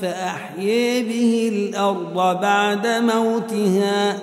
فأحيي 0.00 1.02
به 1.02 1.50
الأرض 1.52 2.40
بعد 2.40 2.86
موتها 2.86 4.18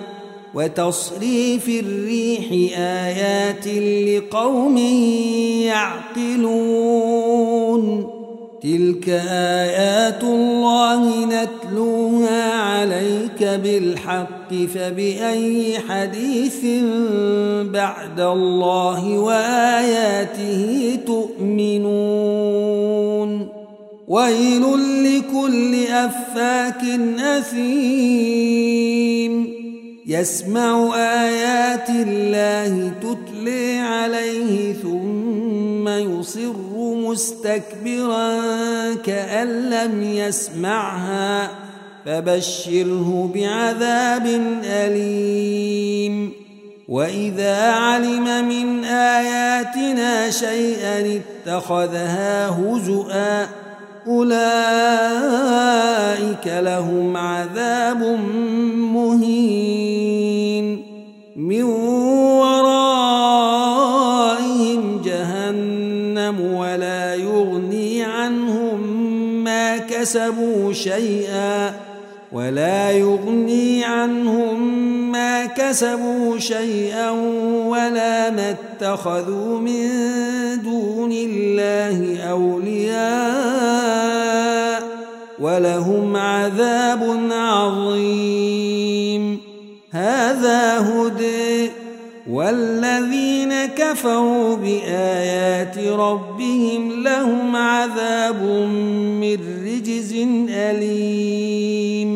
وتصريف 0.54 1.68
الريح 1.68 2.44
آيات 2.78 3.66
لقوم 4.08 4.76
يعقلون 6.26 7.46
تلك 8.62 9.08
آيات 9.30 10.24
الله 10.24 11.26
نتلوها 11.26 12.52
عليك 12.52 13.42
بالحق 13.42 14.54
فبأي 14.74 15.78
حديث 15.88 16.64
بعد 17.72 18.20
الله 18.20 19.18
وآياته 19.18 20.98
تؤمنون 21.06 22.35
ويل 24.06 24.62
لكل 25.04 25.86
أفاك 25.86 26.82
أثيم. 27.18 28.76
يسمع 30.06 30.94
آيات 30.96 31.90
الله 31.90 32.92
تتلي 33.02 33.78
عليه 33.78 34.72
ثم 34.72 35.88
يصر 35.88 36.54
مستكبرا 36.76 38.40
كأن 38.94 39.70
لم 39.70 40.02
يسمعها 40.02 41.50
فبشره 42.06 43.30
بعذاب 43.34 44.26
أليم. 44.64 46.32
وإذا 46.88 47.62
علم 47.62 48.48
من 48.48 48.84
آياتنا 48.84 50.30
شيئا 50.30 51.20
اتخذها 51.46 52.48
هزؤا 52.48 53.65
أولئك 54.08 54.36
لهم 56.46 57.16
عذاب 57.16 58.02
مهين. 58.94 60.82
من 61.36 61.62
ورائهم 62.42 62.62
جهنم 65.04 66.40
ولا 66.40 67.14
يغني 67.14 68.02
عنهم 68.02 68.80
ما 69.44 69.76
كسبوا 69.76 70.72
شيئا. 70.72 71.95
ولا 72.32 72.90
يغني 72.90 73.84
عنهم 73.84 74.86
ما 75.12 75.46
كسبوا 75.46 76.38
شيئا 76.38 77.10
ولا 77.66 78.30
ما 78.30 78.50
اتخذوا 78.50 79.58
من 79.58 79.88
دون 80.62 81.12
الله 81.12 82.20
أولياء 82.22 83.76
ولهم 85.38 86.16
عذاب 86.16 87.30
عظيم. 87.30 89.06
هذا 89.90 90.78
هدى 90.78 91.70
والذين 92.30 93.66
كفروا 93.66 94.56
بآيات 94.56 95.78
ربهم 95.78 97.02
لهم 97.02 97.56
عذاب 97.56 98.42
من 99.20 99.38
رجز 99.66 100.12
أليم. 100.50 102.15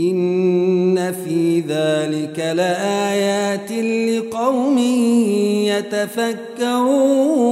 إن 0.00 1.12
في 1.12 1.60
ذلك 1.60 2.38
لآيات 2.38 3.72
لقوم 4.08 4.78
يتفكرون 6.68 7.50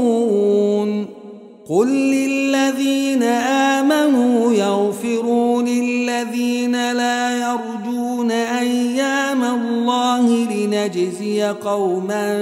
قل 1.69 1.89
للذين 1.89 3.23
آمنوا 3.23 4.53
يغفروا 4.53 5.63
للذين 5.63 6.93
لا 6.93 7.37
يرجون 7.37 8.31
أيام 8.31 9.45
الله 9.45 10.29
لنجزي 10.29 11.43
قوما 11.45 12.39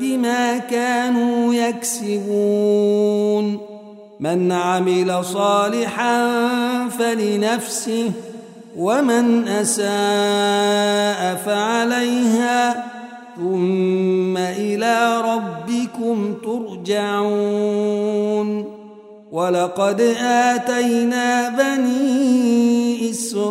بما 0.00 0.58
كانوا 0.58 1.54
يكسبون 1.54 2.90
من 4.20 4.52
عمل 4.52 5.24
صالحا 5.24 6.28
فلنفسه 6.88 8.10
ومن 8.80 9.48
أساء 9.48 11.36
فعليها 11.46 12.84
ثم 13.36 14.36
إلى 14.36 15.22
ربكم 15.24 16.34
ترجعون. 16.44 18.00
ولقد 19.32 20.00
آتينا 20.24 21.48
بني 21.48 23.10
إسرائيل 23.10 23.50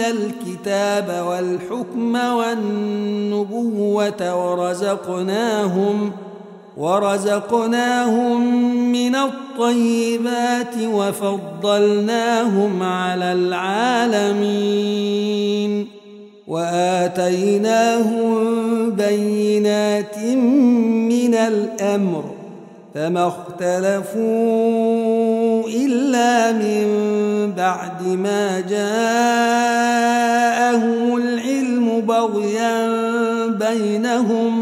الكتاب 0.00 1.24
والحكم 1.26 2.14
والنبوة 2.34 3.70
ورزقناهم 4.50 6.12
ۖ 6.28 6.32
ورزقناهم 6.76 8.40
من 8.92 9.14
الطيبات 9.14 10.11
وفضلناهم 11.08 12.82
على 12.82 13.32
العالمين 13.32 15.02
وآتيناهم 16.48 18.34
بينات 18.90 20.18
من 21.08 21.34
الأمر 21.34 22.24
فما 22.94 23.26
اختلفوا 23.28 24.22
إلا 25.68 26.52
من 26.52 26.86
بعد 27.56 28.06
ما 28.06 28.60
جاءهم 28.60 29.22
العلم 31.16 32.00
بغيا 32.00 32.86
بينهم 33.48 34.61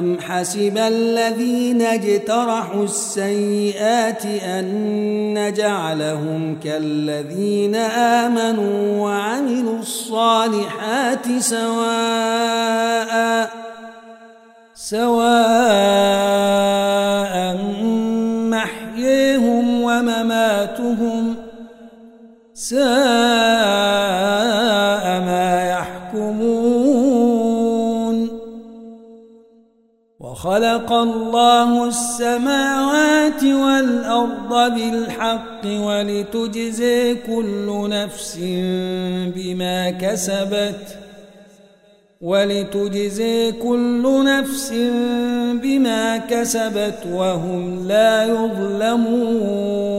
أم 0.00 0.20
حسب 0.20 0.78
الذين 0.78 1.82
اجترحوا 1.82 2.84
السيئات 2.84 4.24
أن 4.26 4.64
نجعلهم 5.38 6.60
كالذين 6.64 7.74
آمنوا 8.24 9.02
وعملوا 9.02 9.78
الصالحات 9.78 11.26
سواء 11.38 13.10
سواء 14.74 15.10
محييهم 18.50 19.82
ومماتهم 19.82 21.34
ساء 22.54 22.80
ما 25.20 25.70
يحكمون 25.70 26.49
وخلق 30.40 30.92
الله 30.92 31.88
السماوات 31.88 33.44
والأرض 33.44 34.74
بالحق 34.74 35.66
ولتجزي 35.66 37.14
كل 37.14 37.88
نفس 37.90 38.38
بما 39.36 39.90
كسبت 39.90 40.98
ولتجزي 42.20 43.52
كل 43.52 44.24
نفس 44.24 44.72
بما 45.62 46.16
كسبت 46.16 46.98
وهم 47.12 47.88
لا 47.88 48.24
يظلمون. 48.24 49.90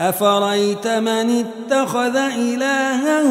أفريت 0.00 0.86
من 0.88 1.44
اتخذ 1.44 2.16
إلهه 2.16 3.26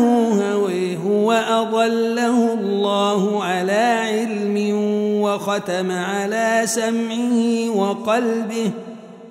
هويه 0.53 1.05
وأضله 1.05 2.53
الله 2.53 3.43
على 3.43 3.71
علم 3.71 5.00
وختم 5.35 5.91
على 5.91 6.61
سمعه 6.65 7.69
وقلبه 7.69 8.71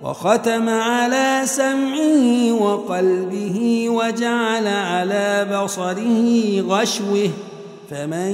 وختم 0.02 0.68
على 0.68 1.42
سمعه 1.44 2.52
وقلبه 2.52 3.86
وجعل 3.88 4.66
على 4.66 5.46
بصره 5.52 6.60
غشوه. 6.60 7.30
فمن 7.90 8.30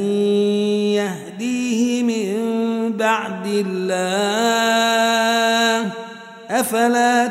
يهديه 0.95 2.03
من 2.03 2.37
بعد 2.93 3.47
الله 3.47 3.87
أفلا 6.51 7.27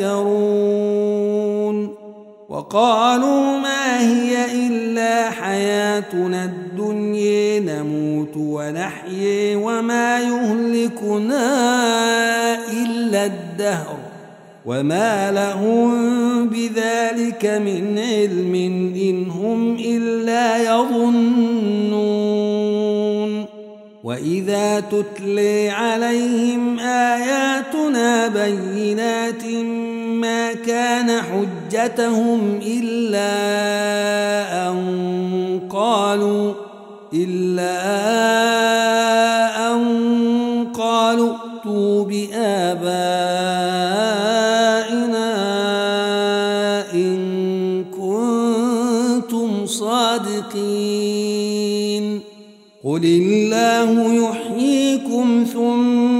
تذكرون؟ 0.00 0.90
وقالوا 2.50 3.58
ما 3.58 4.00
هي 4.00 4.66
إلا 4.66 5.30
حياتنا 5.30 6.44
الدنيا 6.44 7.60
نموت 7.60 8.36
ونحيي 8.36 9.56
وما 9.56 10.20
يهلكنا 10.20 11.44
إلا 12.72 13.26
الدهر. 13.26 13.96
وما 14.66 15.32
لهم 15.32 16.48
بذلك 16.48 17.46
من 17.46 17.98
علم 17.98 18.54
إن 18.94 19.30
هم 19.30 19.76
إلا 19.76 20.74
يظنون. 20.74 22.30
وإذا 24.04 24.80
تتلي 24.80 25.70
عليهم 25.70 26.78
آياتنا 26.78 28.28
بينات 28.28 29.44
ما 30.20 30.52
كان 30.52 31.22
حجتهم 31.22 32.60
إلا 32.66 33.32
أن 34.68 34.78
قالوا 35.70 36.52
إلا 37.14 37.76
أن 39.72 39.80
قالوا 40.74 41.32
ائتوا 41.32 42.04
بآبائنا 42.04 42.90
إن 46.94 47.84
كنتم 47.84 49.66
صادقين. 49.66 51.30
قل 52.84 53.04
الله 53.04 54.14
يحييكم 54.14 55.46
ثم 55.52 56.19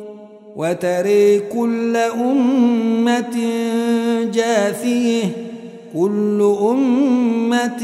وتري 0.61 1.39
كل 1.39 1.95
أمة 1.97 3.37
جاثية 4.33 5.23
كل 5.97 6.55
أمة 6.61 7.81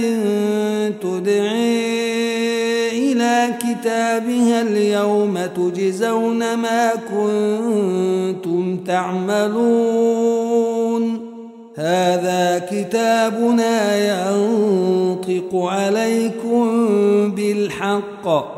تدعي 1.01 1.87
إلى 3.11 3.53
كتابها 3.59 4.61
اليوم 4.61 5.39
تجزون 5.55 6.53
ما 6.53 6.91
كنتم 6.95 8.77
تعملون. 8.87 10.47
هذا 11.75 12.67
كتابنا 12.71 13.97
ينطق 14.09 15.55
عليكم 15.55 16.67
بالحق. 17.31 18.57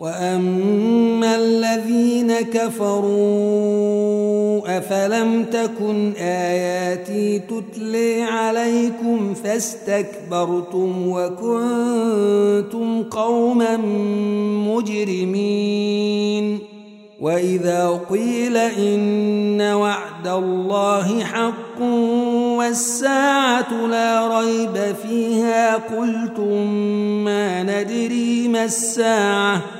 واما 0.00 1.36
الذين 1.36 2.32
كفروا 2.32 3.18
افلم 4.78 5.44
تكن 5.44 6.12
اياتي 6.12 7.38
تتلي 7.38 8.22
عليكم 8.22 9.34
فاستكبرتم 9.34 11.08
وكنتم 11.08 13.02
قوما 13.02 13.76
مجرمين 14.76 16.58
واذا 17.20 18.00
قيل 18.10 18.56
ان 18.56 19.60
وعد 19.60 20.28
الله 20.28 21.24
حق 21.24 21.80
والساعة 22.56 23.86
لا 23.86 24.38
ريب 24.40 24.94
فيها 25.02 25.76
قلتم 25.76 26.74
ما 27.24 27.62
ندري 27.62 28.48
ما 28.48 28.64
الساعة 28.64 29.79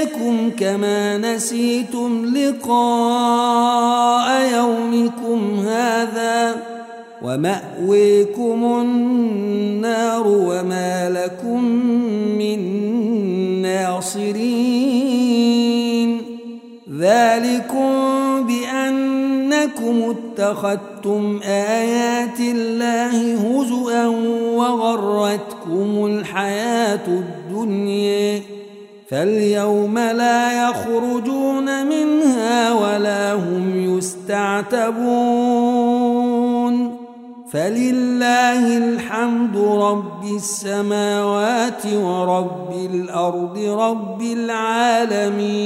كما 0.59 1.17
نسيتم 1.17 2.25
لقاء 2.35 4.27
يومكم 4.53 5.59
هذا 5.59 6.55
ومأويكم 7.21 8.81
النار 8.81 10.27
وما 10.27 11.09
لكم 11.09 11.63
من 12.37 12.61
ناصرين. 13.61 14.65
ذلكم 16.99 18.47
بأنكم 19.55 20.15
اتخذتم 20.15 21.39
آيات 21.43 22.39
الله 22.39 23.35
هزؤا 23.35 24.07
وغرتكم 24.55 26.05
الحياة 26.05 27.07
الدنيا 27.07 28.41
فاليوم 29.09 29.99
لا 29.99 30.69
يخرجون 30.69 31.85
منها 31.85 32.73
ولا 32.73 33.33
هم 33.33 33.97
يستعتبون. 33.97 34.95
فلله 37.51 38.77
الحمد 38.77 39.57
رب 39.57 40.23
السماوات 40.35 41.85
ورب 41.93 42.71
الأرض 42.93 43.57
رب 43.57 44.21
العالمين. 44.21 45.65